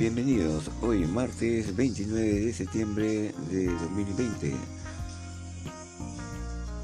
[0.00, 4.56] Bienvenidos, hoy martes 29 de septiembre de 2020,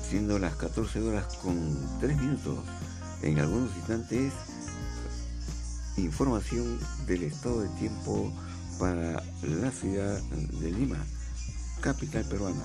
[0.06, 1.56] siendo las 14 horas con
[1.98, 2.58] 3 minutos.
[3.22, 4.34] En algunos instantes,
[5.96, 8.30] información del estado de tiempo
[8.78, 10.20] para la ciudad
[10.60, 11.02] de Lima,
[11.80, 12.64] capital peruana.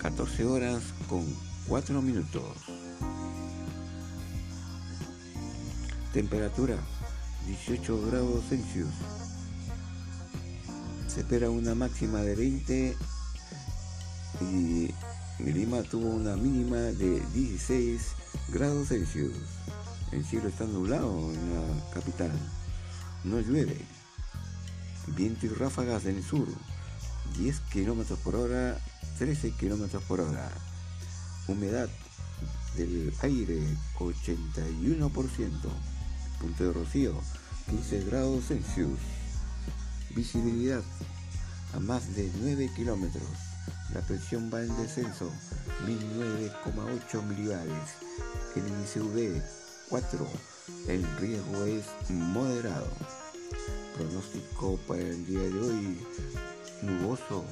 [0.00, 1.24] 14 horas con
[1.68, 2.42] 4 minutos.
[6.12, 6.78] Temperatura
[7.46, 8.94] 18 grados Celsius.
[11.08, 12.96] Se espera una máxima de 20
[14.40, 14.94] y
[15.38, 18.02] Lima tuvo una mínima de 16
[18.48, 19.34] grados Celsius.
[20.12, 22.32] El cielo está nublado en la capital.
[23.24, 23.78] No llueve.
[25.08, 26.46] Viento y ráfagas del sur.
[27.38, 28.78] 10 kilómetros por hora,
[29.18, 30.50] 13 kilómetros por hora.
[31.48, 31.88] Humedad
[32.76, 33.62] del aire
[33.98, 35.50] 81%
[36.42, 37.14] punto de rocío,
[37.70, 38.98] 15 grados Celsius.
[40.10, 40.82] Visibilidad
[41.72, 43.22] a más de 9 kilómetros.
[43.94, 45.30] La presión va en descenso,
[45.86, 47.94] 1009,8 milibares.
[48.56, 49.40] El UV
[49.88, 50.26] 4.
[50.88, 52.88] El riesgo es moderado.
[53.96, 55.98] Pronóstico para el día de hoy,
[56.82, 57.44] nuboso,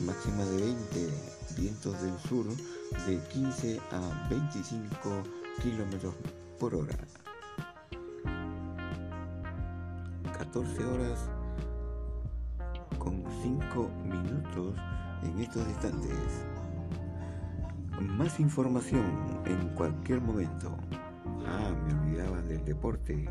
[0.00, 1.08] máxima de 20,
[1.56, 2.46] vientos del sur
[3.06, 5.22] de 15 a 25
[5.62, 6.14] kilómetros
[6.60, 6.96] por hora.
[10.38, 11.30] 14 horas
[12.98, 14.74] con 5 minutos
[15.22, 16.44] en estos instantes.
[18.00, 19.02] Más información
[19.46, 20.76] en cualquier momento.
[21.46, 23.26] Ah, me olvidaba del deporte.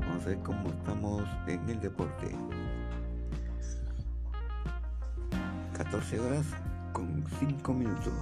[0.00, 2.34] Vamos a ver cómo estamos en el deporte.
[5.74, 6.46] 14 horas
[6.92, 8.12] con 5 minutos.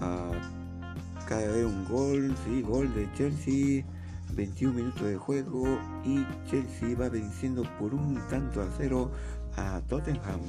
[0.00, 0.30] Ah,
[1.26, 3.84] haber un gol, sí, gol de Chelsea
[4.34, 9.10] 21 minutos de juego y Chelsea va venciendo por un tanto a cero
[9.56, 10.40] a Tottenham.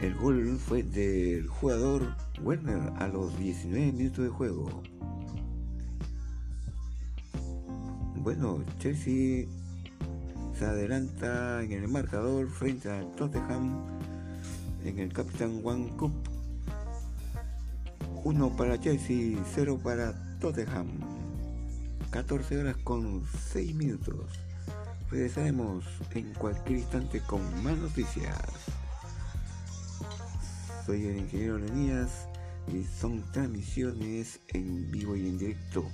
[0.00, 4.82] El gol fue del jugador Werner a los 19 minutos de juego.
[8.16, 9.46] Bueno, Chelsea
[10.58, 13.84] se adelanta en el marcador frente a Tottenham
[14.84, 16.12] en el Capitán One Cup.
[18.24, 20.88] Uno para Chelsea, cero para Tottenham.
[22.10, 24.26] 14 horas con 6 minutos.
[25.08, 28.36] Regresaremos en cualquier instante con más noticias.
[30.84, 32.26] Soy el ingeniero Lenías
[32.66, 35.86] y son transmisiones en vivo y en directo.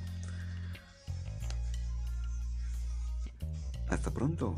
[3.91, 4.57] Hasta pronto.